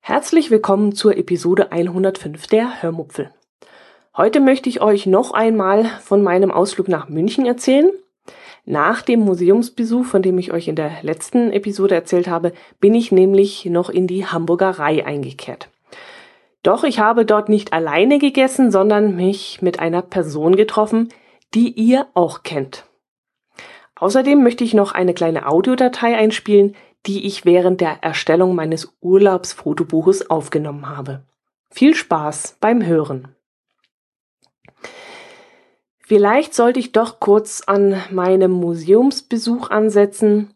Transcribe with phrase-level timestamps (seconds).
[0.00, 3.30] Herzlich willkommen zur Episode 105 der Hörmupfel.
[4.14, 7.90] Heute möchte ich euch noch einmal von meinem Ausflug nach München erzählen.
[8.66, 13.10] Nach dem Museumsbesuch, von dem ich euch in der letzten Episode erzählt habe, bin ich
[13.10, 15.70] nämlich noch in die Hamburgerei eingekehrt.
[16.62, 21.08] Doch ich habe dort nicht alleine gegessen, sondern mich mit einer Person getroffen,
[21.54, 22.84] die ihr auch kennt.
[23.96, 30.30] Außerdem möchte ich noch eine kleine Audiodatei einspielen, die ich während der Erstellung meines Urlaubsfotobuches
[30.30, 31.24] aufgenommen habe.
[31.70, 33.28] Viel Spaß beim Hören.
[35.98, 40.54] Vielleicht sollte ich doch kurz an meinem Museumsbesuch ansetzen.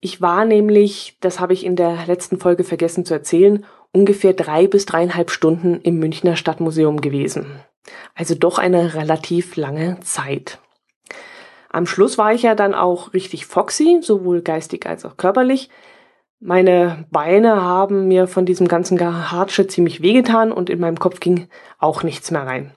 [0.00, 4.66] Ich war nämlich, das habe ich in der letzten Folge vergessen zu erzählen, ungefähr drei
[4.66, 7.60] bis dreieinhalb Stunden im Münchner Stadtmuseum gewesen.
[8.14, 10.58] Also doch eine relativ lange Zeit.
[11.70, 15.68] Am Schluss war ich ja dann auch richtig foxy, sowohl geistig als auch körperlich.
[16.40, 21.48] Meine Beine haben mir von diesem ganzen Gehatsche ziemlich wehgetan und in meinem Kopf ging
[21.78, 22.72] auch nichts mehr rein.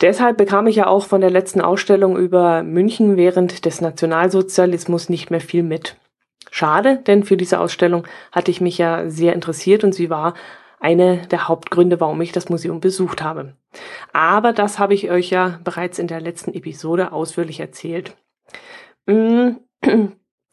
[0.00, 5.30] Deshalb bekam ich ja auch von der letzten Ausstellung über München während des Nationalsozialismus nicht
[5.30, 5.96] mehr viel mit.
[6.50, 10.34] Schade, denn für diese Ausstellung hatte ich mich ja sehr interessiert und sie war
[10.80, 13.54] eine der Hauptgründe, warum ich das Museum besucht habe.
[14.12, 18.16] Aber das habe ich euch ja bereits in der letzten Episode ausführlich erzählt.
[19.06, 19.50] Mm,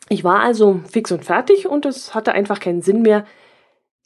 [0.10, 3.26] ich war also fix und fertig und es hatte einfach keinen Sinn mehr,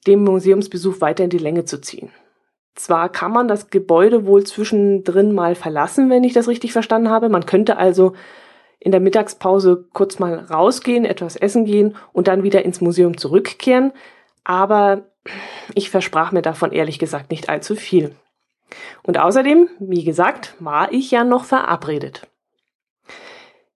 [0.08, 2.10] den Museumsbesuch weiter in die Länge zu ziehen.
[2.76, 7.28] Zwar kann man das Gebäude wohl zwischendrin mal verlassen, wenn ich das richtig verstanden habe.
[7.28, 8.14] Man könnte also
[8.80, 13.92] in der Mittagspause kurz mal rausgehen, etwas essen gehen und dann wieder ins Museum zurückkehren.
[14.46, 15.09] Aber
[15.76, 18.16] ich versprach mir davon ehrlich gesagt nicht allzu viel.
[19.04, 22.28] Und außerdem, wie gesagt, war ich ja noch verabredet.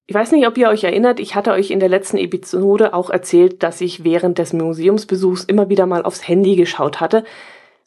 [0.05, 3.09] Ich weiß nicht, ob ihr euch erinnert, ich hatte euch in der letzten Episode auch
[3.09, 7.23] erzählt, dass ich während des Museumsbesuchs immer wieder mal aufs Handy geschaut hatte,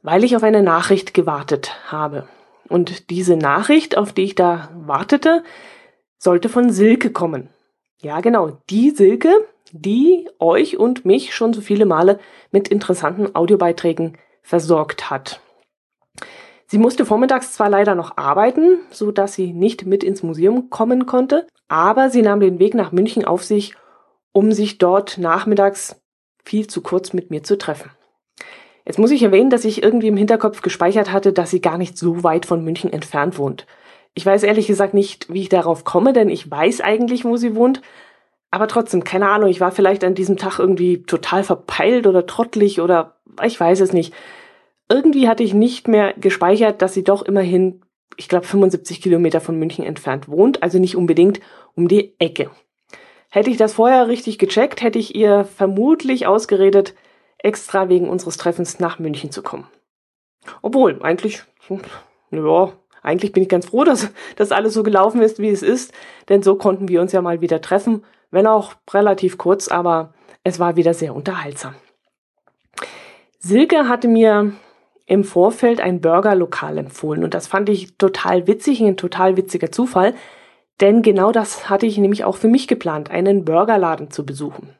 [0.02, 2.26] weil ich auf eine Nachricht gewartet habe.
[2.68, 5.44] Und diese Nachricht, auf die ich da wartete,
[6.18, 7.50] sollte von Silke kommen.
[8.00, 9.32] Ja, genau, die Silke,
[9.82, 12.18] die euch und mich schon so viele Male
[12.50, 15.40] mit interessanten Audiobeiträgen versorgt hat.
[16.66, 21.06] Sie musste vormittags zwar leider noch arbeiten, so dass sie nicht mit ins Museum kommen
[21.06, 23.74] konnte, aber sie nahm den Weg nach München auf sich,
[24.32, 26.00] um sich dort nachmittags
[26.44, 27.90] viel zu kurz mit mir zu treffen.
[28.84, 31.98] Jetzt muss ich erwähnen, dass ich irgendwie im Hinterkopf gespeichert hatte, dass sie gar nicht
[31.98, 33.66] so weit von München entfernt wohnt.
[34.14, 37.54] Ich weiß ehrlich gesagt nicht, wie ich darauf komme, denn ich weiß eigentlich, wo sie
[37.54, 37.82] wohnt.
[38.56, 42.80] Aber trotzdem, keine Ahnung, ich war vielleicht an diesem Tag irgendwie total verpeilt oder trottelig
[42.80, 44.14] oder ich weiß es nicht.
[44.88, 47.82] Irgendwie hatte ich nicht mehr gespeichert, dass sie doch immerhin,
[48.16, 51.40] ich glaube, 75 Kilometer von München entfernt wohnt, also nicht unbedingt
[51.74, 52.50] um die Ecke.
[53.28, 56.94] Hätte ich das vorher richtig gecheckt, hätte ich ihr vermutlich ausgeredet,
[57.36, 59.68] extra wegen unseres Treffens nach München zu kommen.
[60.62, 61.42] Obwohl, eigentlich,
[62.30, 62.72] ja,
[63.02, 65.92] eigentlich bin ich ganz froh, dass das alles so gelaufen ist, wie es ist,
[66.30, 68.02] denn so konnten wir uns ja mal wieder treffen,
[68.36, 70.12] wenn auch relativ kurz, aber
[70.44, 71.74] es war wieder sehr unterhaltsam.
[73.38, 74.52] Silke hatte mir
[75.06, 80.14] im Vorfeld ein Burgerlokal empfohlen und das fand ich total witzig, ein total witziger Zufall,
[80.82, 84.76] denn genau das hatte ich nämlich auch für mich geplant, einen Burgerladen zu besuchen.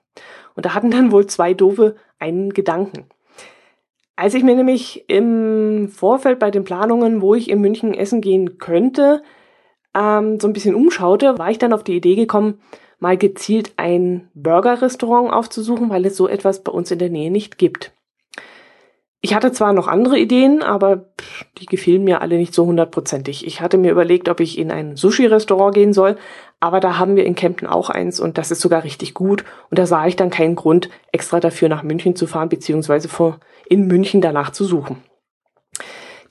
[0.55, 3.07] Und da hatten dann wohl zwei Doofe einen Gedanken.
[4.17, 8.59] Als ich mir nämlich im Vorfeld bei den Planungen, wo ich in München essen gehen
[8.59, 9.23] könnte,
[9.95, 12.61] ähm, so ein bisschen umschaute, war ich dann auf die Idee gekommen,
[12.99, 17.59] mal gezielt ein Burger-Restaurant aufzusuchen, weil es so etwas bei uns in der Nähe nicht
[17.59, 17.93] gibt.
[19.23, 21.07] Ich hatte zwar noch andere Ideen, aber
[21.59, 23.47] die gefielen mir alle nicht so hundertprozentig.
[23.47, 26.17] Ich hatte mir überlegt, ob ich in ein Sushi-Restaurant gehen soll,
[26.61, 29.45] aber da haben wir in Kempten auch eins und das ist sogar richtig gut.
[29.69, 33.41] Und da sah ich dann keinen Grund, extra dafür nach München zu fahren, beziehungsweise vor,
[33.69, 35.03] in München danach zu suchen.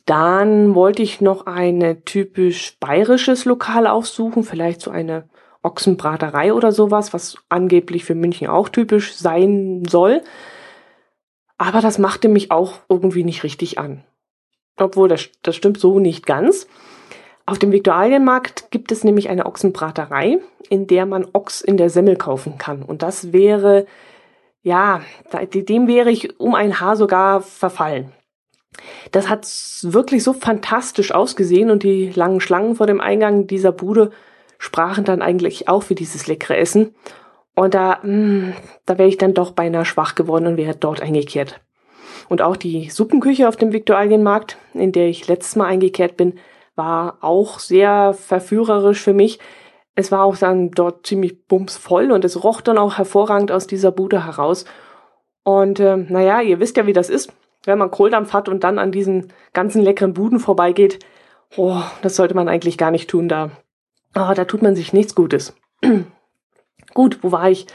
[0.05, 5.27] Dann wollte ich noch ein typisch bayerisches Lokal aufsuchen, vielleicht so eine
[5.65, 10.21] Ochsenbraterei oder sowas, was angeblich für München auch typisch sein soll.
[11.57, 14.03] Aber das machte mich auch irgendwie nicht richtig an.
[14.77, 16.67] Obwohl, das, das stimmt so nicht ganz.
[17.45, 20.39] Auf dem Viktualienmarkt gibt es nämlich eine Ochsenbraterei,
[20.69, 22.81] in der man Ochs in der Semmel kaufen kann.
[22.81, 23.85] Und das wäre,
[24.63, 25.01] ja,
[25.53, 28.11] dem wäre ich um ein Haar sogar verfallen.
[29.11, 29.47] Das hat
[29.83, 34.11] wirklich so fantastisch ausgesehen und die langen Schlangen vor dem Eingang dieser Bude
[34.57, 36.95] sprachen dann eigentlich auch für dieses leckere Essen.
[37.55, 38.53] Und da, mh, hm,
[38.85, 41.61] da wäre ich dann doch beinahe schwach geworden und wäre dort eingekehrt.
[42.27, 46.39] Und auch die Suppenküche auf dem Viktualienmarkt, in der ich letztes Mal eingekehrt bin,
[46.75, 49.39] war auch sehr verführerisch für mich.
[49.95, 53.91] Es war auch dann dort ziemlich bumsvoll und es roch dann auch hervorragend aus dieser
[53.91, 54.65] Bude heraus.
[55.43, 57.31] Und äh, naja, ihr wisst ja, wie das ist,
[57.63, 60.99] wenn man Kohldampf hat und dann an diesen ganzen leckeren Buden vorbeigeht.
[61.55, 63.51] Oh, das sollte man eigentlich gar nicht tun da.
[64.15, 65.53] Oh, da tut man sich nichts Gutes.
[66.93, 67.67] Gut, wo war ich?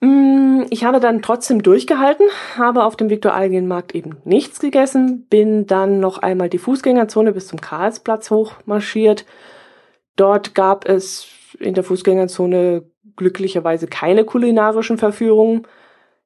[0.00, 2.26] Mm, ich habe dann trotzdem durchgehalten,
[2.56, 7.48] habe auf dem Viktor Algenmarkt eben nichts gegessen, bin dann noch einmal die Fußgängerzone bis
[7.48, 9.26] zum Karlsplatz hochmarschiert.
[10.16, 11.26] Dort gab es
[11.58, 12.84] in der Fußgängerzone
[13.16, 15.66] glücklicherweise keine kulinarischen Verführungen.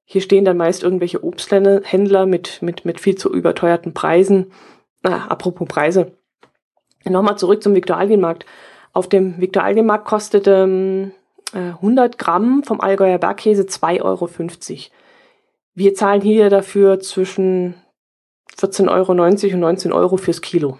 [0.05, 4.53] Hier stehen dann meist irgendwelche Obsthändler mit, mit, mit viel zu überteuerten Preisen.
[5.03, 6.13] Ah, apropos Preise.
[7.05, 8.47] Nochmal zurück zum Viktualienmarkt.
[8.93, 11.13] Auf dem Viktualienmarkt kostete ähm,
[11.53, 14.29] 100 Gramm vom Allgäuer Bergkäse 2,50 Euro.
[15.75, 17.75] Wir zahlen hier dafür zwischen
[18.59, 20.79] 14,90 Euro und 19 Euro fürs Kilo.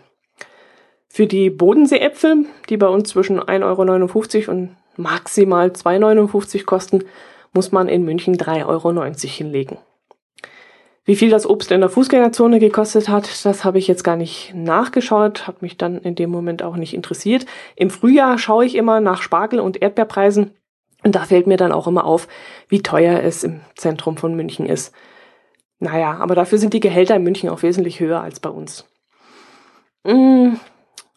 [1.09, 7.05] Für die Bodenseeäpfel, die bei uns zwischen 1,59 Euro und maximal 2,59 Euro kosten,
[7.53, 9.79] muss man in München 3,90 Euro hinlegen.
[11.05, 14.55] Wie viel das Obst in der Fußgängerzone gekostet hat, das habe ich jetzt gar nicht
[14.55, 17.45] nachgeschaut, hat mich dann in dem Moment auch nicht interessiert.
[17.75, 20.53] Im Frühjahr schaue ich immer nach Spargel- und Erdbeerpreisen
[21.03, 22.29] und da fällt mir dann auch immer auf,
[22.69, 24.95] wie teuer es im Zentrum von München ist.
[25.81, 28.87] Naja, aber dafür sind die Gehälter in München auch wesentlich höher als bei uns.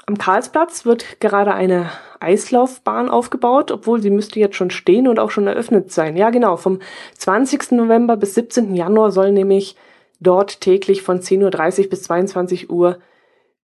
[0.07, 5.31] Am Karlsplatz wird gerade eine Eislaufbahn aufgebaut, obwohl sie müsste jetzt schon stehen und auch
[5.31, 6.15] schon eröffnet sein.
[6.15, 6.57] Ja, genau.
[6.57, 6.79] Vom
[7.17, 7.71] 20.
[7.71, 8.75] November bis 17.
[8.75, 9.75] Januar soll nämlich
[10.19, 12.99] dort täglich von 10.30 Uhr bis 22 Uhr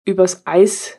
[0.05, 0.99] übers Eis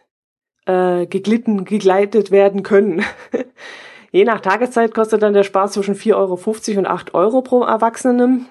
[0.65, 3.03] äh, geglitten, gegleitet werden können.
[4.11, 8.47] Je nach Tageszeit kostet dann der Spaß zwischen 4,50 Euro und 8 Euro pro Erwachsenen.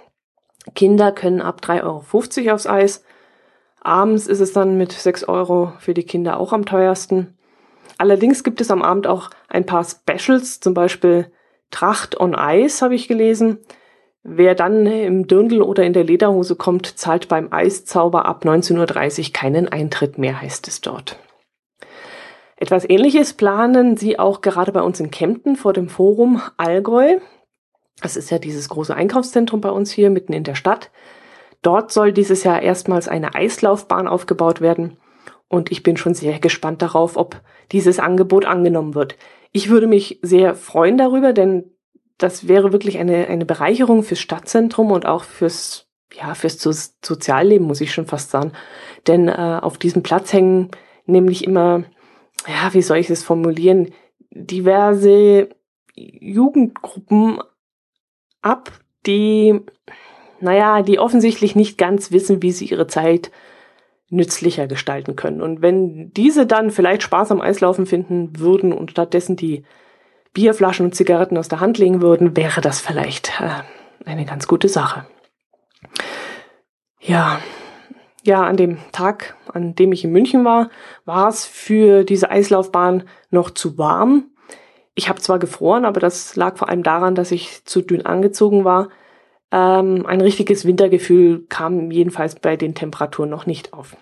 [0.75, 3.05] Kinder können ab 3,50 Euro aufs Eis.
[3.87, 7.39] Abends ist es dann mit 6 Euro für die Kinder auch am teuersten.
[7.99, 11.31] Allerdings gibt es am Abend auch ein paar Specials, zum Beispiel
[11.71, 13.59] Tracht on Eis habe ich gelesen.
[14.23, 19.33] Wer dann im Dirndl oder in der Lederhose kommt, zahlt beim Eiszauber ab 19.30 Uhr
[19.33, 21.19] keinen Eintritt mehr, heißt es dort.
[22.57, 27.19] Etwas ähnliches planen sie auch gerade bei uns in Kempten vor dem Forum Allgäu.
[28.03, 30.91] Das ist ja dieses große Einkaufszentrum bei uns hier mitten in der Stadt.
[31.67, 34.99] Dort soll dieses Jahr erstmals eine Eislaufbahn aufgebaut werden.
[35.49, 37.41] Und ich bin schon sehr gespannt darauf, ob
[37.73, 39.17] dieses Angebot angenommen wird.
[39.53, 41.73] Ich würde mich sehr freuen darüber, denn
[42.19, 47.81] das wäre wirklich eine, eine Bereicherung fürs Stadtzentrum und auch fürs, ja, fürs Sozialleben, muss
[47.81, 48.53] ich schon fast sagen.
[49.07, 50.71] Denn äh, auf diesem Platz hängen
[51.07, 51.85] nämlich immer
[52.47, 53.93] ja, wie soll ich es formulieren,
[54.31, 55.49] diverse
[55.95, 57.41] Jugendgruppen
[58.43, 58.71] ab,
[59.07, 59.61] die,
[60.41, 63.31] naja, die offensichtlich nicht ganz wissen, wie sie ihre Zeit
[64.09, 65.43] nützlicher gestalten können.
[65.43, 69.65] Und wenn diese dann vielleicht Spaß am Eislaufen finden würden und stattdessen die
[70.33, 73.63] Bierflaschen und Zigaretten aus der Hand legen würden, wäre das vielleicht äh,
[74.05, 75.07] eine ganz gute Sache.
[77.01, 77.41] Ja,
[78.23, 80.69] ja, an dem Tag, an dem ich in München war,
[81.05, 84.31] war es für diese Eislaufbahn noch zu warm.
[84.95, 88.65] Ich habe zwar gefroren, aber das lag vor allem daran, dass ich zu dünn angezogen
[88.65, 88.89] war.
[89.57, 93.97] Ähm, ein richtiges Wintergefühl kam jedenfalls bei den Temperaturen noch nicht auf.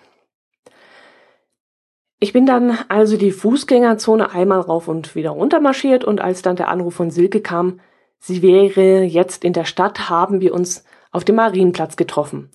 [2.19, 6.57] Ich bin dann also die Fußgängerzone einmal rauf und wieder runter marschiert und als dann
[6.57, 7.79] der Anruf von Silke kam,
[8.19, 12.49] sie wäre jetzt in der Stadt, haben wir uns auf dem Marienplatz getroffen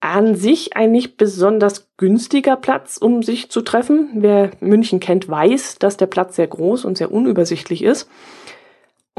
[0.00, 4.08] an sich ein nicht besonders günstiger Platz, um sich zu treffen.
[4.14, 8.08] Wer München kennt, weiß, dass der Platz sehr groß und sehr unübersichtlich ist.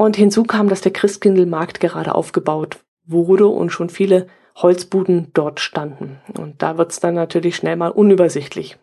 [0.02, 6.20] Und hinzu kam, dass der Christkindlmarkt gerade aufgebaut wurde und schon viele Holzbuden dort standen.
[6.36, 8.78] Und da wird's dann natürlich schnell mal unübersichtlich.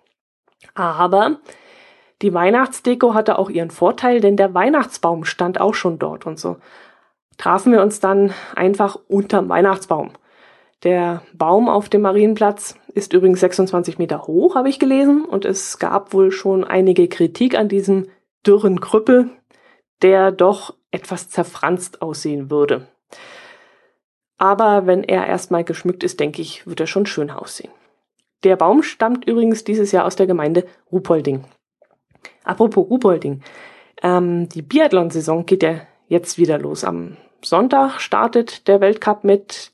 [0.76, 1.42] Aber
[2.22, 6.56] die Weihnachtsdeko hatte auch ihren Vorteil, denn der Weihnachtsbaum stand auch schon dort und so
[7.38, 10.12] trafen wir uns dann einfach unterm Weihnachtsbaum.
[10.84, 15.80] Der Baum auf dem Marienplatz ist übrigens 26 Meter hoch, habe ich gelesen, und es
[15.80, 18.08] gab wohl schon einige Kritik an diesem
[18.48, 19.32] dürren Krüppel,
[20.02, 22.88] der doch etwas zerfranst aussehen würde.
[24.38, 27.72] Aber wenn er erstmal geschmückt ist, denke ich, wird er schon schön aussehen.
[28.44, 31.44] Der Baum stammt übrigens dieses Jahr aus der Gemeinde Ruhpolding.
[32.44, 33.42] Apropos Ruhpolding.
[34.02, 36.86] Ähm, die Biathlon-Saison geht ja jetzt wieder los.
[36.86, 39.74] Am Sonntag startet der Weltcup mit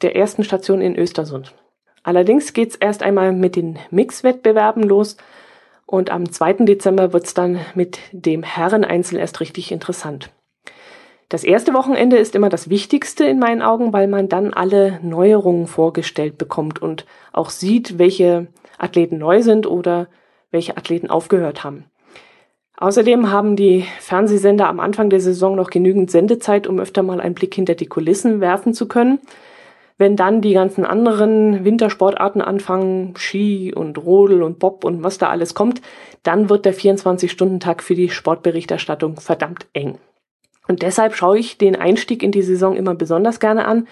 [0.00, 1.54] der ersten Station in Östersund.
[2.02, 5.18] Allerdings geht's erst einmal mit den Mix-Wettbewerben los
[5.84, 6.64] und am 2.
[6.64, 10.30] Dezember wird's dann mit dem Herreneinzel erst richtig interessant.
[11.30, 15.68] Das erste Wochenende ist immer das Wichtigste in meinen Augen, weil man dann alle Neuerungen
[15.68, 20.08] vorgestellt bekommt und auch sieht, welche Athleten neu sind oder
[20.50, 21.84] welche Athleten aufgehört haben.
[22.78, 27.36] Außerdem haben die Fernsehsender am Anfang der Saison noch genügend Sendezeit, um öfter mal einen
[27.36, 29.20] Blick hinter die Kulissen werfen zu können.
[29.98, 35.28] Wenn dann die ganzen anderen Wintersportarten anfangen, Ski und Rodel und Bob und was da
[35.28, 35.80] alles kommt,
[36.24, 39.98] dann wird der 24-Stunden-Tag für die Sportberichterstattung verdammt eng.
[40.70, 43.88] Und deshalb schaue ich den Einstieg in die Saison immer besonders gerne an.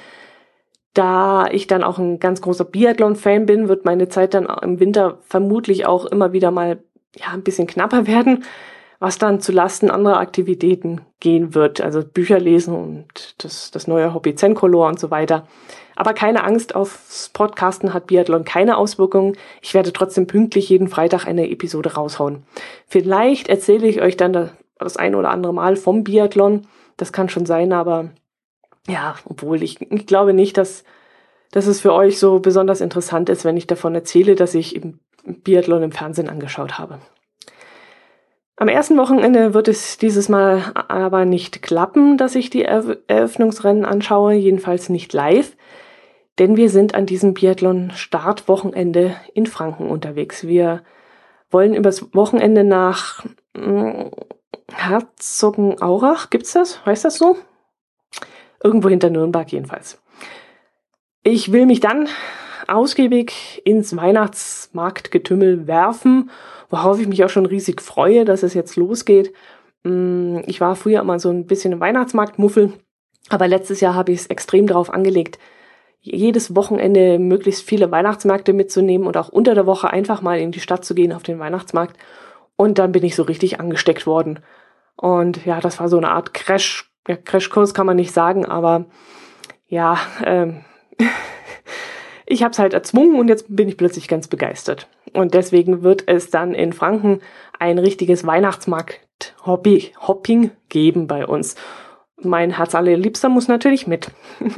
[0.94, 5.18] Da ich dann auch ein ganz großer Biathlon-Fan bin, wird meine Zeit dann im Winter
[5.23, 6.78] vermutlich auch immer wieder mal
[7.16, 8.44] ja, ein bisschen knapper werden
[9.00, 14.12] was dann zu Lasten anderer Aktivitäten gehen wird, also Bücher lesen und das, das neue
[14.12, 15.47] Hobby Zencolor und so weiter.
[15.94, 19.37] Aber keine Angst, aufs Podcasten hat Biathlon keine Auswirkungen.
[19.62, 22.44] Ich werde trotzdem pünktlich jeden Freitag eine Episode raushauen.
[22.87, 26.66] Vielleicht erzähle ich euch dann das ein oder andere Mal vom Biathlon.
[26.97, 28.11] Das kann schon sein, aber
[28.88, 30.85] ja, obwohl ich, ich glaube nicht, dass,
[31.50, 34.99] dass es für euch so besonders interessant ist, wenn ich davon erzähle, dass ich im
[35.25, 36.99] Biathlon im Fernsehen angeschaut habe.
[38.56, 44.35] Am ersten Wochenende wird es dieses Mal aber nicht klappen, dass ich die Eröffnungsrennen anschaue,
[44.35, 45.56] jedenfalls nicht live,
[46.40, 50.44] denn wir sind an diesem Biathlon-Startwochenende in Franken unterwegs.
[50.47, 50.82] Wir
[51.50, 53.25] wollen übers Wochenende nach
[53.56, 54.11] hm,
[54.72, 56.84] Herzogenaurach, gibt's das?
[56.84, 57.37] Heißt das so?
[58.62, 60.00] Irgendwo hinter Nürnberg jedenfalls.
[61.22, 62.08] Ich will mich dann
[62.66, 66.30] ausgiebig ins Weihnachtsmarktgetümmel werfen
[66.70, 69.32] worauf ich mich auch schon riesig freue, dass es jetzt losgeht.
[69.84, 72.75] Mm, ich war früher immer so ein bisschen im Weihnachtsmarktmuffel,
[73.30, 75.38] aber letztes Jahr habe ich es extrem darauf angelegt,
[76.00, 80.60] jedes Wochenende möglichst viele Weihnachtsmärkte mitzunehmen und auch unter der Woche einfach mal in die
[80.60, 81.96] Stadt zu gehen auf den Weihnachtsmarkt.
[82.56, 84.38] Und dann bin ich so richtig angesteckt worden.
[85.00, 86.92] Und ja, das war so eine Art Crash.
[87.06, 88.86] Ja, Crashkurs kann man nicht sagen, aber
[89.68, 90.64] ja, ähm,
[92.26, 94.88] ich habe es halt erzwungen und jetzt bin ich plötzlich ganz begeistert.
[95.14, 97.20] Und deswegen wird es dann in Franken
[97.58, 101.54] ein richtiges Weihnachtsmarkt-Hopping geben bei uns.
[102.20, 104.10] Mein Herz allerliebster muss natürlich mit.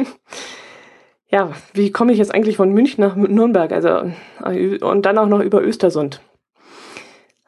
[1.28, 3.72] ja, wie komme ich jetzt eigentlich von München nach Nürnberg?
[3.72, 6.22] Also, und dann auch noch über Östersund.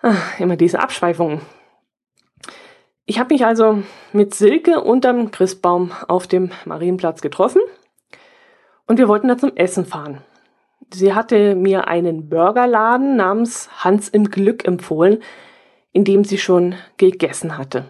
[0.03, 1.41] Ach, immer diese Abschweifungen.
[3.05, 3.83] Ich habe mich also
[4.13, 7.61] mit Silke unterm Christbaum auf dem Marienplatz getroffen
[8.87, 10.19] und wir wollten da zum Essen fahren.
[10.93, 15.23] Sie hatte mir einen Burgerladen namens Hans im Glück empfohlen,
[15.93, 17.87] in dem sie schon gegessen hatte.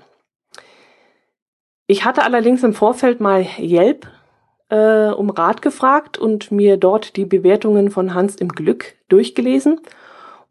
[1.86, 4.06] Ich hatte allerdings im Vorfeld mal Yelp
[4.70, 9.80] äh, um Rat gefragt und mir dort die Bewertungen von Hans im Glück durchgelesen.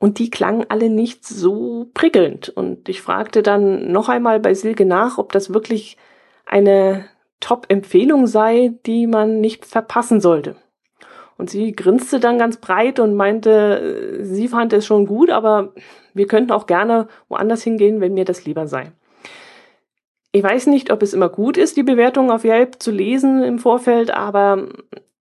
[0.01, 2.49] Und die klangen alle nicht so prickelnd.
[2.49, 5.95] Und ich fragte dann noch einmal bei Silke nach, ob das wirklich
[6.43, 7.05] eine
[7.39, 10.55] Top-Empfehlung sei, die man nicht verpassen sollte.
[11.37, 15.75] Und sie grinste dann ganz breit und meinte, sie fand es schon gut, aber
[16.15, 18.93] wir könnten auch gerne woanders hingehen, wenn mir das lieber sei.
[20.31, 23.59] Ich weiß nicht, ob es immer gut ist, die Bewertung auf Yelp zu lesen im
[23.59, 24.67] Vorfeld, aber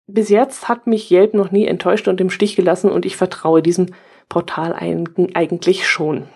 [0.08, 3.62] bis jetzt hat mich Yelp noch nie enttäuscht und im Stich gelassen und ich vertraue
[3.62, 3.86] diesem
[4.28, 6.28] Portal eigentlich schon.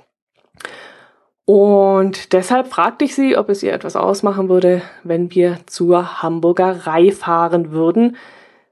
[1.45, 7.11] Und deshalb fragte ich sie, ob es ihr etwas ausmachen würde, wenn wir zur Hamburgerei
[7.11, 8.17] fahren würden,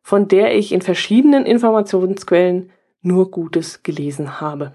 [0.03, 2.71] von der ich in verschiedenen Informationsquellen
[3.01, 4.75] nur Gutes gelesen habe.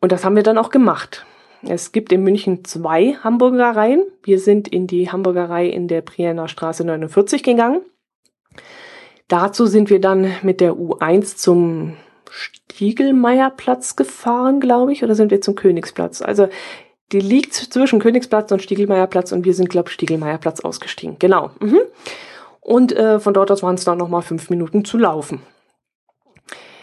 [0.00, 1.26] Und das haben wir dann auch gemacht.
[1.62, 4.04] Es gibt in München zwei Hamburgereien.
[4.22, 7.82] Wir sind in die Hamburgerei in der Brienner Straße 49 gegangen.
[9.28, 11.96] Dazu sind wir dann mit der U1 zum
[12.76, 16.20] Stiegelmeierplatz gefahren, glaube ich, oder sind wir zum Königsplatz?
[16.20, 16.48] Also
[17.10, 21.16] die liegt zwischen Königsplatz und Stiegelmeierplatz und wir sind, glaube ich, Stiegelmeierplatz ausgestiegen.
[21.18, 21.52] Genau.
[21.58, 21.80] Mhm.
[22.60, 25.40] Und äh, von dort aus waren es dann nochmal fünf Minuten zu laufen.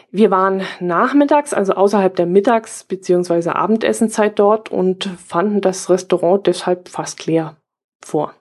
[0.10, 3.50] Wir waren nachmittags, also außerhalb der Mittags- bzw.
[3.50, 7.58] Abendessenzeit dort und fanden das Restaurant deshalb fast leer
[8.04, 8.34] vor.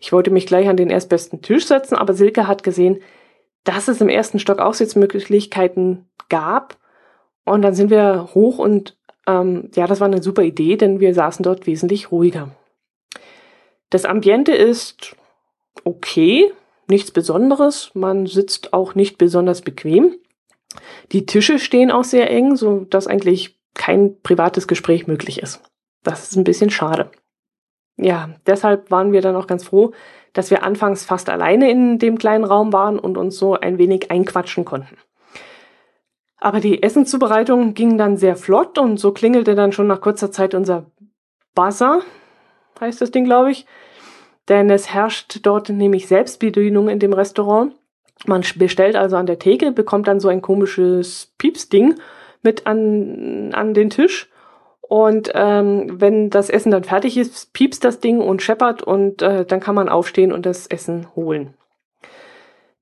[0.00, 3.00] Ich wollte mich gleich an den erstbesten Tisch setzen, aber Silke hat gesehen,
[3.64, 6.78] dass es im ersten Stock Aussichtsmöglichkeiten gab.
[7.44, 11.14] Und dann sind wir hoch und ähm, ja, das war eine super Idee, denn wir
[11.14, 12.50] saßen dort wesentlich ruhiger.
[13.90, 15.16] Das Ambiente ist
[15.84, 16.52] okay,
[16.88, 17.90] nichts Besonderes.
[17.94, 20.16] Man sitzt auch nicht besonders bequem.
[21.12, 25.60] Die Tische stehen auch sehr eng, so dass eigentlich kein privates Gespräch möglich ist.
[26.02, 27.10] Das ist ein bisschen schade.
[28.02, 29.92] Ja, deshalb waren wir dann auch ganz froh,
[30.32, 34.10] dass wir anfangs fast alleine in dem kleinen Raum waren und uns so ein wenig
[34.10, 34.96] einquatschen konnten.
[36.38, 40.54] Aber die Essenszubereitung ging dann sehr flott und so klingelte dann schon nach kurzer Zeit
[40.54, 40.86] unser
[41.54, 42.00] Buzzer,
[42.80, 43.66] heißt das Ding, glaube ich,
[44.48, 47.74] denn es herrscht dort nämlich Selbstbedienung in dem Restaurant.
[48.26, 51.96] Man bestellt also an der Theke, bekommt dann so ein komisches Piepsding
[52.42, 54.30] mit an, an den Tisch.
[54.90, 59.44] Und ähm, wenn das Essen dann fertig ist, piepst das Ding und scheppert und äh,
[59.44, 61.54] dann kann man aufstehen und das Essen holen.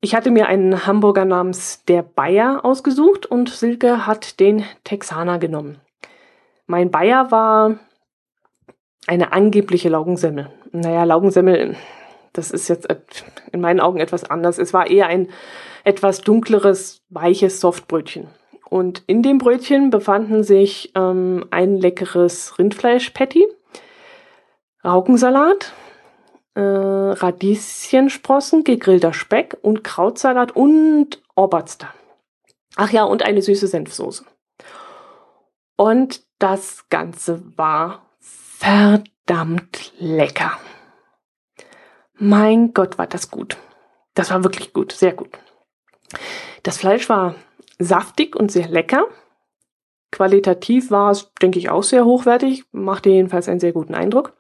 [0.01, 5.83] Ich hatte mir einen Hamburger namens der Bayer ausgesucht und Silke hat den Texaner genommen.
[6.67, 7.79] Mein Bayer war
[9.07, 10.51] eine angebliche Laugensemmel.
[10.73, 11.77] Naja, Laugensemmel,
[12.33, 12.89] das ist jetzt
[13.53, 14.57] in meinen Augen etwas anders.
[14.57, 15.29] Es war eher ein
[15.85, 18.29] etwas dunkleres, weiches Softbrötchen.
[18.69, 23.47] Und in dem Brötchen befanden sich ähm, ein leckeres Rindfleisch-Patty,
[24.85, 25.73] Raukensalat,
[26.55, 31.95] äh, Radieschensprossen, gegrillter Speck und Krautsalat und Oberster.
[32.77, 34.25] Ach ja, und eine süße Senfsoße.
[35.77, 40.59] Und das Ganze war verdammt lecker.
[42.15, 43.57] Mein Gott, war das gut.
[44.15, 45.31] Das war wirklich gut, sehr gut.
[46.65, 47.37] Das Fleisch war
[47.79, 49.07] saftig und sehr lecker.
[50.11, 54.33] Qualitativ war es, denke ich, auch sehr hochwertig, machte jedenfalls einen sehr guten Eindruck.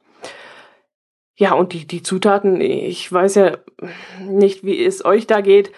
[1.36, 3.58] Ja, und die, die Zutaten, ich weiß ja
[4.20, 5.70] nicht, wie es euch da geht,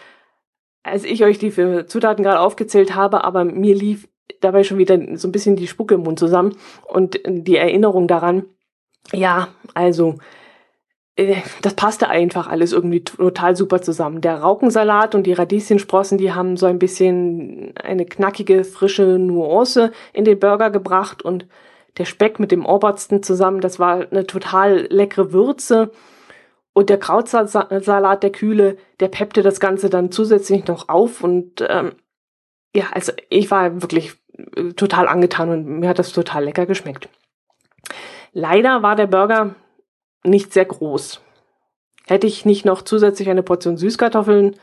[0.83, 1.53] als ich euch die
[1.87, 4.09] Zutaten gerade aufgezählt habe, aber mir lief
[4.41, 8.47] dabei schon wieder so ein bisschen die Spucke im Mund zusammen und die Erinnerung daran,
[9.13, 10.17] ja, also
[11.17, 14.21] das passte einfach alles irgendwie total super zusammen.
[14.21, 20.25] Der Raukensalat und die Radieschensprossen, die haben so ein bisschen eine knackige, frische Nuance in
[20.25, 21.47] den Burger gebracht und
[21.99, 25.91] der Speck mit dem Obersten zusammen, das war eine total leckere Würze.
[26.73, 31.23] Und der Krautsalat, der Kühle, der peppte das Ganze dann zusätzlich noch auf.
[31.23, 31.93] Und ähm,
[32.75, 34.15] ja, also ich war wirklich
[34.57, 37.09] äh, total angetan und mir hat das total lecker geschmeckt.
[38.33, 39.57] Leider war der Burger
[40.25, 41.21] nicht sehr groß.
[42.07, 44.57] Hätte ich nicht noch zusätzlich eine Portion Süßkartoffeln,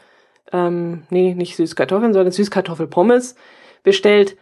[0.52, 3.36] ähm, nee, nicht Süßkartoffeln, sondern Süßkartoffelpommes
[3.84, 4.38] bestellt,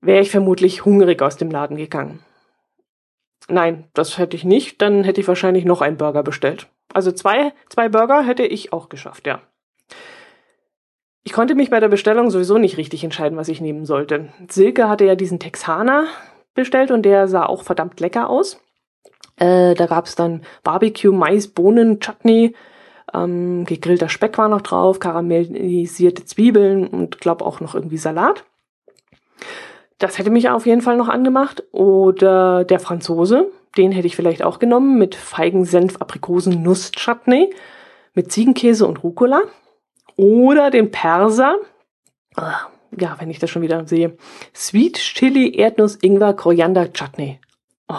[0.00, 2.20] wäre ich vermutlich hungrig aus dem Laden gegangen.
[3.48, 6.68] Nein, das hätte ich nicht, dann hätte ich wahrscheinlich noch einen Burger bestellt.
[6.92, 9.42] Also zwei, zwei Burger hätte ich auch geschafft, ja.
[11.24, 14.28] Ich konnte mich bei der Bestellung sowieso nicht richtig entscheiden, was ich nehmen sollte.
[14.50, 16.06] Silke hatte ja diesen Texaner
[16.54, 18.60] bestellt und der sah auch verdammt lecker aus.
[19.36, 22.54] Äh, da gab's dann Barbecue, Mais, Bohnen, Chutney,
[23.12, 28.44] ähm, gegrillter Speck war noch drauf, karamellisierte Zwiebeln und glaub auch noch irgendwie Salat.
[29.98, 31.62] Das hätte mich auf jeden Fall noch angemacht.
[31.72, 37.54] Oder der Franzose, den hätte ich vielleicht auch genommen mit Feigen, Senf, Aprikosen, Nuss, Chutney,
[38.14, 39.42] mit Ziegenkäse und Rucola.
[40.16, 41.56] Oder den Perser,
[42.36, 42.68] ah,
[42.98, 44.16] ja, wenn ich das schon wieder sehe,
[44.54, 47.40] Sweet Chili, Erdnuss, Ingwer, Koriander, Chutney.
[47.88, 47.94] Oh,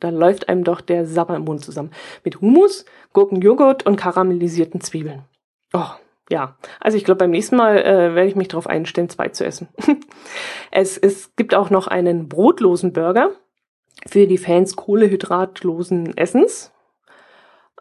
[0.00, 1.90] da läuft einem doch der Sabber im Mund zusammen.
[2.24, 5.24] Mit Hummus, Gurkenjoghurt und karamellisierten Zwiebeln.
[5.72, 5.90] Oh,
[6.30, 6.56] ja.
[6.80, 9.68] Also ich glaube, beim nächsten Mal äh, werde ich mich darauf einstellen, zwei zu essen.
[10.70, 13.30] es, es gibt auch noch einen brotlosen Burger
[14.06, 16.72] für die Fans kohlehydratlosen Essens.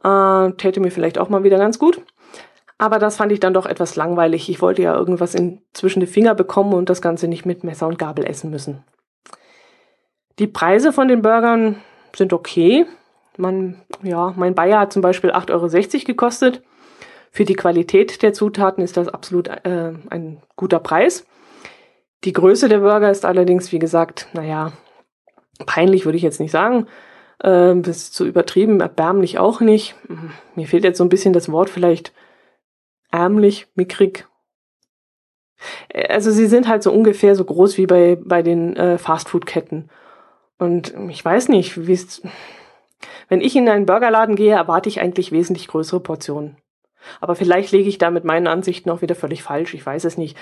[0.03, 2.01] Äh, täte mir vielleicht auch mal wieder ganz gut.
[2.79, 4.49] Aber das fand ich dann doch etwas langweilig.
[4.49, 7.87] Ich wollte ja irgendwas in, zwischen die Finger bekommen und das Ganze nicht mit Messer
[7.87, 8.83] und Gabel essen müssen.
[10.37, 11.81] Die Preise von den Burgern
[12.17, 12.85] sind okay.
[13.37, 15.51] Man, ja, mein Bayer hat zum Beispiel 8,60
[15.95, 16.63] Euro gekostet.
[17.31, 21.25] Für die Qualität der Zutaten ist das absolut äh, ein guter Preis.
[22.23, 24.71] Die Größe der Burger ist allerdings, wie gesagt, naja,
[25.65, 26.87] peinlich würde ich jetzt nicht sagen.
[27.39, 29.95] Äh, bis zu übertrieben, erbärmlich auch nicht.
[30.55, 32.13] Mir fehlt jetzt so ein bisschen das Wort vielleicht
[33.11, 34.27] ärmlich, mickrig.
[35.89, 39.89] Äh, also sie sind halt so ungefähr so groß wie bei, bei den äh, Fastfood-Ketten.
[40.57, 42.21] Und ich weiß nicht, wie es.
[43.29, 46.57] Wenn ich in einen Burgerladen gehe, erwarte ich eigentlich wesentlich größere Portionen.
[47.21, 49.73] Aber vielleicht lege ich da mit meinen Ansichten auch wieder völlig falsch.
[49.73, 50.37] Ich weiß es nicht.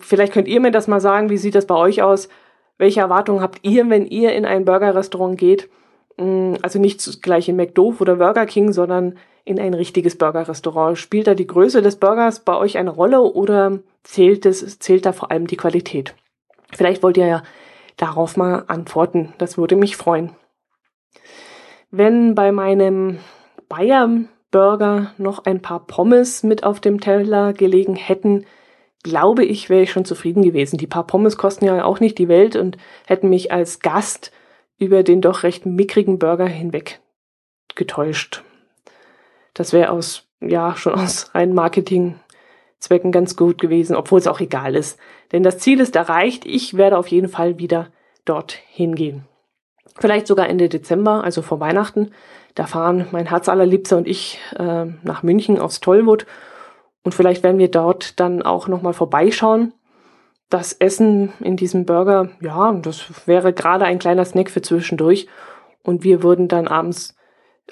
[0.00, 1.30] Vielleicht könnt ihr mir das mal sagen.
[1.30, 2.28] Wie sieht das bei euch aus?
[2.78, 5.68] Welche Erwartungen habt ihr, wenn ihr in ein Burgerrestaurant geht?
[6.18, 10.98] Also nicht gleich in McDo oder Burger King, sondern in ein richtiges Burgerrestaurant.
[10.98, 15.12] Spielt da die Größe des Burgers bei euch eine Rolle oder zählt es, zählt da
[15.12, 16.14] vor allem die Qualität?
[16.72, 17.42] Vielleicht wollt ihr ja
[17.96, 19.32] darauf mal antworten.
[19.38, 20.32] Das würde mich freuen.
[21.90, 23.18] Wenn bei meinem
[23.68, 28.46] Bayern Burger noch ein paar Pommes mit auf dem Teller gelegen hätten,
[29.02, 30.78] glaube ich, wäre ich schon zufrieden gewesen.
[30.78, 34.32] Die paar Pommes kosten ja auch nicht die Welt und hätten mich als Gast
[34.78, 37.00] über den doch recht mickrigen Burger hinweg
[37.74, 38.42] getäuscht.
[39.54, 41.54] Das wäre aus, ja, schon aus rein
[42.86, 44.98] Marketing-Zwecken ganz gut gewesen, obwohl es auch egal ist.
[45.32, 46.44] Denn das Ziel ist erreicht.
[46.46, 47.88] Ich werde auf jeden Fall wieder
[48.24, 49.24] dort hingehen.
[49.98, 52.12] Vielleicht sogar Ende Dezember, also vor Weihnachten.
[52.54, 56.26] Da fahren mein Herz allerliebster und ich äh, nach München aufs Tollwood.
[57.02, 59.72] Und vielleicht werden wir dort dann auch nochmal vorbeischauen.
[60.48, 65.26] das Essen in diesem Burger, ja, das wäre gerade ein kleiner Snack für zwischendurch.
[65.82, 67.16] Und wir würden dann abends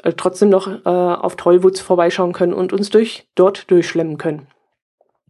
[0.02, 4.48] äh, trotzdem noch äh, auf Tollwoods vorbeischauen können und uns durch dort durchschlemmen können.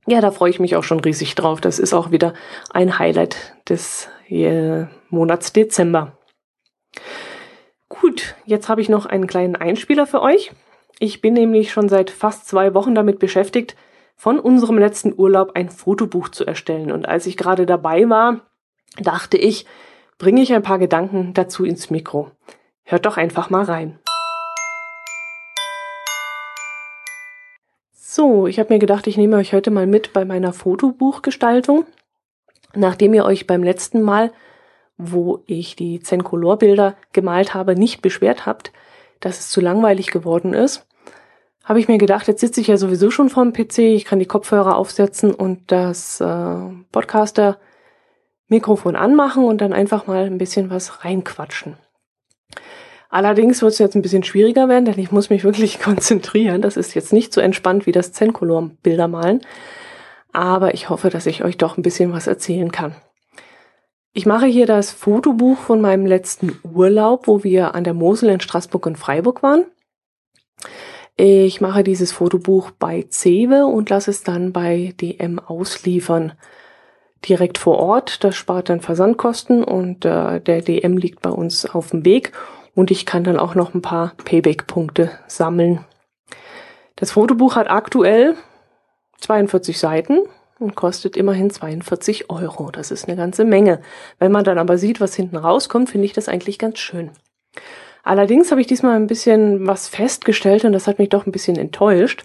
[0.07, 1.61] Ja, da freue ich mich auch schon riesig drauf.
[1.61, 2.35] Das ist auch wieder
[2.71, 3.37] ein Highlight
[3.69, 6.19] des äh, Monats Dezember.
[7.89, 10.53] Gut, jetzt habe ich noch einen kleinen Einspieler für euch.
[10.99, 13.77] Ich bin nämlich schon seit fast zwei Wochen damit beschäftigt,
[14.17, 16.93] von unserem letzten Urlaub ein Fotobuch zu erstellen.
[16.93, 18.41] Und als ich gerade dabei war,
[18.99, 19.67] dachte ich,
[20.19, 22.31] bringe ich ein paar Gedanken dazu ins Mikro.
[22.85, 23.99] Hört doch einfach mal rein.
[28.17, 31.85] So, ich habe mir gedacht, ich nehme euch heute mal mit bei meiner Fotobuchgestaltung.
[32.73, 34.31] Nachdem ihr euch beim letzten Mal,
[34.97, 38.71] wo ich die Zencolor-Bilder gemalt habe, nicht beschwert habt,
[39.19, 40.87] dass es zu langweilig geworden ist,
[41.65, 44.27] habe ich mir gedacht, jetzt sitze ich ja sowieso schon vorm PC, ich kann die
[44.27, 51.77] Kopfhörer aufsetzen und das äh, Podcaster-Mikrofon anmachen und dann einfach mal ein bisschen was reinquatschen.
[53.09, 56.63] Allerdings wird es jetzt ein bisschen schwieriger werden, denn ich muss mich wirklich konzentrieren.
[56.63, 59.41] Das ist jetzt nicht so entspannt wie das Zencolor-Bilder malen.
[60.33, 62.97] Aber ich hoffe, dass ich euch doch ein bisschen was erzählen kann.
[64.13, 68.41] Ich mache hier das Fotobuch von meinem letzten Urlaub, wo wir an der Mosel in
[68.41, 69.67] Straßburg und Freiburg waren.
[71.17, 76.33] Ich mache dieses Fotobuch bei Cewe und lasse es dann bei DM ausliefern.
[77.29, 81.91] Direkt vor Ort, das spart dann Versandkosten und äh, der DM liegt bei uns auf
[81.91, 82.33] dem Weg
[82.75, 85.85] und ich kann dann auch noch ein paar Payback-Punkte sammeln.
[86.97, 88.35] Das Fotobuch hat aktuell
[89.19, 90.19] 42 Seiten
[90.59, 92.71] und kostet immerhin 42 Euro.
[92.71, 93.81] Das ist eine ganze Menge.
[94.19, 97.11] Wenn man dann aber sieht, was hinten rauskommt, finde ich das eigentlich ganz schön.
[98.03, 101.57] Allerdings habe ich diesmal ein bisschen was festgestellt und das hat mich doch ein bisschen
[101.57, 102.25] enttäuscht.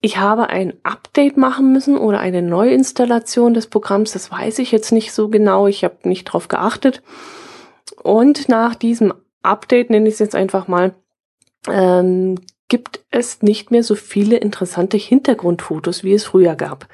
[0.00, 4.12] Ich habe ein Update machen müssen oder eine Neuinstallation des Programms.
[4.12, 5.66] Das weiß ich jetzt nicht so genau.
[5.66, 7.02] Ich habe nicht drauf geachtet.
[8.02, 10.94] Und nach diesem Update, nenne ich es jetzt einfach mal,
[11.68, 12.36] ähm,
[12.68, 16.86] gibt es nicht mehr so viele interessante Hintergrundfotos, wie es früher gab.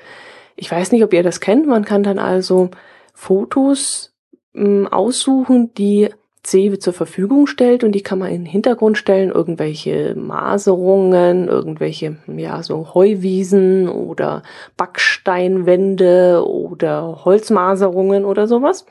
[0.56, 1.66] Ich weiß nicht, ob ihr das kennt.
[1.66, 2.70] Man kann dann also
[3.12, 4.14] Fotos
[4.54, 6.10] ähm, aussuchen, die
[6.46, 12.18] Cewe zur Verfügung stellt und die kann man in den Hintergrund stellen, irgendwelche Maserungen, irgendwelche,
[12.26, 14.42] ja, so Heuwiesen oder
[14.76, 18.84] Backsteinwände oder Holzmaserungen oder sowas.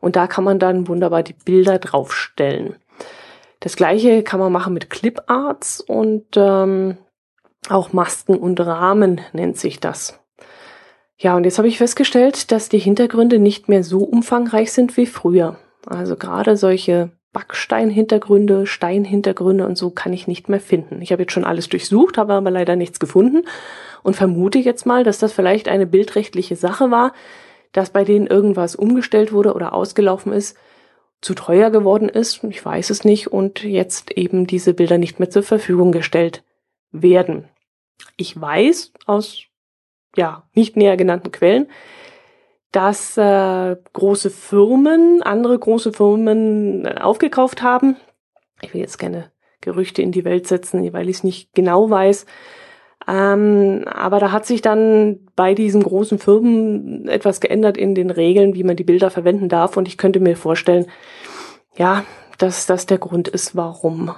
[0.00, 2.76] Und da kann man dann wunderbar die Bilder draufstellen.
[3.60, 6.96] Das gleiche kann man machen mit Cliparts und ähm,
[7.68, 10.18] auch Masken und Rahmen nennt sich das.
[11.18, 15.04] Ja, und jetzt habe ich festgestellt, dass die Hintergründe nicht mehr so umfangreich sind wie
[15.04, 15.58] früher.
[15.86, 21.02] Also gerade solche Backsteinhintergründe, Steinhintergründe und so kann ich nicht mehr finden.
[21.02, 23.42] Ich habe jetzt schon alles durchsucht, habe aber leider nichts gefunden
[24.02, 27.12] und vermute jetzt mal, dass das vielleicht eine bildrechtliche Sache war,
[27.72, 30.56] dass bei denen irgendwas umgestellt wurde oder ausgelaufen ist,
[31.20, 35.28] zu teuer geworden ist, ich weiß es nicht, und jetzt eben diese Bilder nicht mehr
[35.28, 36.42] zur Verfügung gestellt
[36.92, 37.48] werden.
[38.16, 39.42] Ich weiß aus
[40.16, 41.68] ja nicht näher genannten Quellen,
[42.72, 47.96] dass äh, große Firmen andere große Firmen äh, aufgekauft haben.
[48.62, 49.30] Ich will jetzt gerne
[49.60, 52.26] Gerüchte in die Welt setzen, weil ich es nicht genau weiß.
[53.08, 58.54] Ähm, aber da hat sich dann bei diesen großen Firmen etwas geändert in den Regeln,
[58.54, 59.78] wie man die Bilder verwenden darf.
[59.78, 60.84] Und ich könnte mir vorstellen,
[61.78, 62.04] ja,
[62.36, 64.10] dass das der Grund ist, warum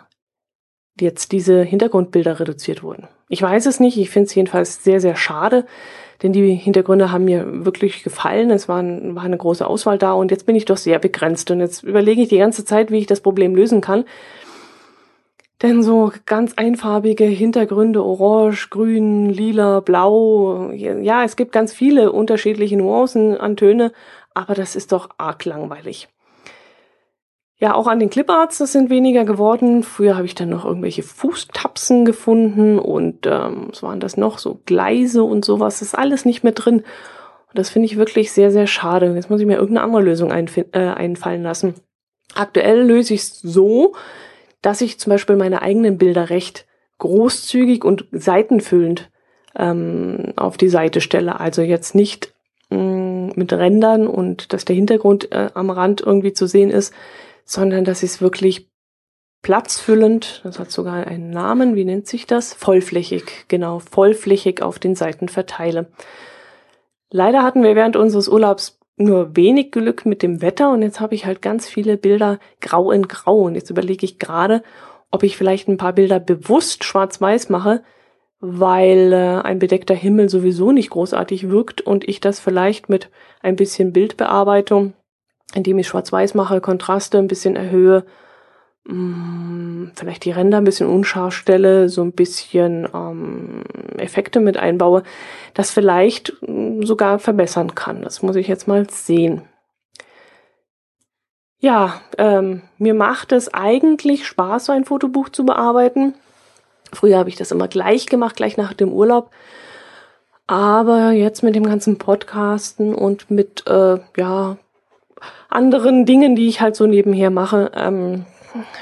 [0.98, 3.06] jetzt diese Hintergrundbilder reduziert wurden.
[3.28, 5.64] Ich weiß es nicht, ich finde es jedenfalls sehr, sehr schade,
[6.24, 8.50] denn die Hintergründe haben mir wirklich gefallen.
[8.50, 11.60] Es war, war eine große Auswahl da und jetzt bin ich doch sehr begrenzt und
[11.60, 14.06] jetzt überlege ich die ganze Zeit, wie ich das Problem lösen kann.
[15.62, 22.76] Denn so ganz einfarbige Hintergründe, orange, grün, lila, blau, ja, es gibt ganz viele unterschiedliche
[22.76, 23.92] Nuancen an Töne,
[24.34, 26.08] aber das ist doch arg langweilig.
[27.62, 29.84] Ja, auch an den Cliparts, das sind weniger geworden.
[29.84, 34.38] Früher habe ich dann noch irgendwelche Fußtapsen gefunden und ähm, was waren das noch?
[34.38, 35.78] So Gleise und sowas.
[35.78, 36.78] Das ist alles nicht mehr drin.
[36.78, 39.14] Und das finde ich wirklich sehr, sehr schade.
[39.14, 41.74] Jetzt muss ich mir irgendeine andere Lösung äh, einfallen lassen.
[42.34, 43.94] Aktuell löse ich es so,
[44.62, 46.66] dass ich zum Beispiel meine eigenen Bilder recht
[46.98, 49.10] großzügig und seitenfüllend
[49.56, 51.40] ähm, auf die Seite stelle.
[51.40, 52.32] Also jetzt nicht
[52.70, 56.94] mh, mm, mit Rändern und dass der Hintergrund äh, am Rand irgendwie zu sehen ist,
[57.44, 58.70] sondern dass ich es wirklich
[59.42, 62.54] platzfüllend, das hat sogar einen Namen, wie nennt sich das?
[62.54, 65.90] Vollflächig, genau, vollflächig auf den Seiten verteile.
[67.10, 71.14] Leider hatten wir während unseres Urlaubs nur wenig Glück mit dem Wetter und jetzt habe
[71.14, 74.62] ich halt ganz viele Bilder grau in grau und jetzt überlege ich gerade,
[75.10, 77.82] ob ich vielleicht ein paar Bilder bewusst schwarz-weiß mache,
[78.40, 83.56] weil äh, ein bedeckter Himmel sowieso nicht großartig wirkt und ich das vielleicht mit ein
[83.56, 84.94] bisschen Bildbearbeitung,
[85.54, 88.04] indem ich schwarz-weiß mache, Kontraste ein bisschen erhöhe,
[88.84, 93.64] mh, mm, vielleicht die Ränder ein bisschen unscharf stelle, so ein bisschen ähm,
[93.98, 95.02] Effekte mit einbaue,
[95.54, 98.02] das vielleicht mh, mm, sogar verbessern kann.
[98.02, 99.42] Das muss ich jetzt mal sehen.
[101.58, 106.14] Ja, ähm, mir macht es eigentlich Spaß, so ein Fotobuch zu bearbeiten.
[106.92, 109.30] Früher habe ich das immer gleich gemacht, gleich nach dem Urlaub.
[110.48, 114.56] Aber jetzt mit dem ganzen Podcasten und mit äh, ja
[115.48, 118.26] anderen Dingen, die ich halt so nebenher mache, ähm,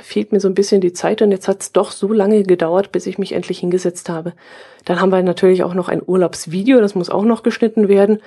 [0.02, 2.92] fehlt mir so ein bisschen die Zeit und jetzt hat es doch so lange gedauert,
[2.92, 4.32] bis ich mich endlich hingesetzt habe.
[4.84, 8.20] Dann haben wir natürlich auch noch ein Urlaubsvideo, das muss auch noch geschnitten werden.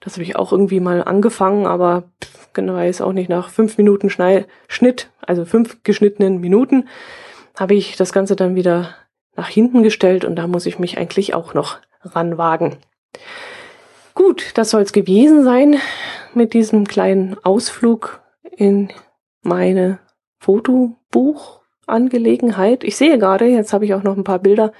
[0.00, 2.04] Das habe ich auch irgendwie mal angefangen, aber
[2.52, 6.88] genau ist auch nicht nach fünf Minuten Schnei Schnitt, also fünf geschnittenen Minuten,
[7.58, 8.94] habe ich das Ganze dann wieder
[9.36, 12.76] nach hinten gestellt und da muss ich mich eigentlich auch noch ranwagen.
[14.14, 15.76] Gut, das soll es gewesen sein
[16.34, 18.20] mit diesem kleinen Ausflug
[18.56, 18.90] in
[19.42, 19.98] meine
[20.40, 22.82] Fotobuchangelegenheit.
[22.82, 24.72] Ich sehe gerade, jetzt habe ich auch noch ein paar Bilder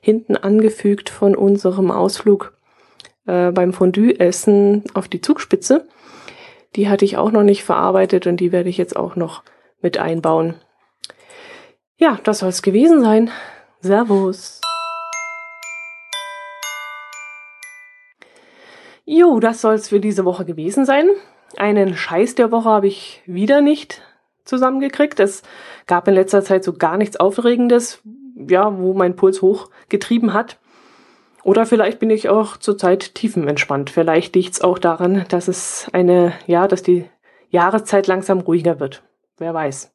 [0.00, 2.56] hinten angefügt von unserem Ausflug
[3.26, 5.88] äh, beim Fondue-Essen auf die Zugspitze.
[6.76, 9.42] Die hatte ich auch noch nicht verarbeitet und die werde ich jetzt auch noch
[9.82, 10.54] mit einbauen.
[11.96, 13.32] Ja, das soll es gewesen sein.
[13.80, 14.60] Servus.
[19.04, 21.08] Jo, das soll es für diese Woche gewesen sein.
[21.56, 24.02] Einen Scheiß der Woche habe ich wieder nicht
[24.44, 25.20] zusammengekriegt.
[25.20, 25.42] Es
[25.86, 28.02] gab in letzter Zeit so gar nichts Aufregendes,
[28.36, 30.58] ja, wo mein Puls hochgetrieben hat.
[31.42, 33.90] Oder vielleicht bin ich auch zurzeit tiefenentspannt.
[33.90, 37.06] Vielleicht liegt es auch daran, dass es eine, ja, dass die
[37.48, 39.02] Jahreszeit langsam ruhiger wird.
[39.38, 39.92] Wer weiß.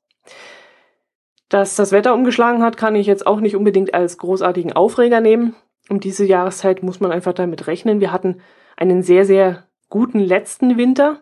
[1.49, 5.55] Dass das Wetter umgeschlagen hat, kann ich jetzt auch nicht unbedingt als großartigen Aufreger nehmen.
[5.89, 7.99] Um diese Jahreszeit muss man einfach damit rechnen.
[7.99, 8.41] Wir hatten
[8.75, 11.21] einen sehr, sehr guten letzten Winter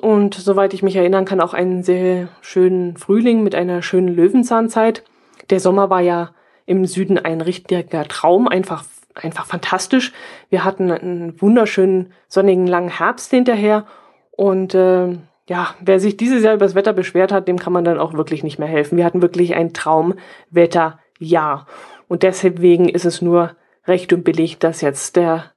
[0.00, 5.04] und soweit ich mich erinnern kann, auch einen sehr schönen Frühling mit einer schönen Löwenzahnzeit.
[5.50, 6.30] Der Sommer war ja
[6.66, 10.12] im Süden ein richtiger Traum, einfach einfach fantastisch.
[10.48, 13.86] Wir hatten einen wunderschönen sonnigen langen Herbst hinterher
[14.30, 17.84] und äh, ja, wer sich dieses Jahr über das Wetter beschwert hat, dem kann man
[17.84, 18.96] dann auch wirklich nicht mehr helfen.
[18.96, 21.66] Wir hatten wirklich ein Traumwetterjahr
[22.08, 25.52] und deswegen ist es nur recht und billig, dass jetzt der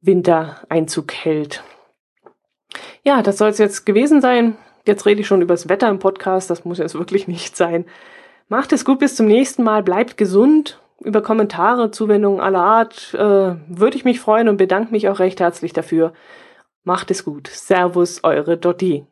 [0.00, 1.62] Winter Einzug hält.
[3.02, 4.56] Ja, das soll es jetzt gewesen sein.
[4.86, 7.84] Jetzt rede ich schon über das Wetter im Podcast, das muss jetzt wirklich nicht sein.
[8.48, 13.18] Macht es gut bis zum nächsten Mal, bleibt gesund über Kommentare, Zuwendungen aller Art äh,
[13.18, 16.12] würde ich mich freuen und bedanke mich auch recht herzlich dafür.
[16.84, 17.48] Macht es gut.
[17.48, 19.06] Servus, eure Dotti.